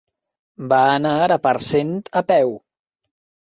[0.71, 2.59] Va anar a Parcent a peu.